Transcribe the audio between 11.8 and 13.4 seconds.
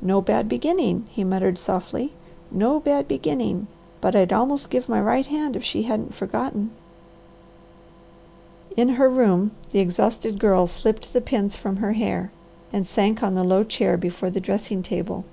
hair and sank on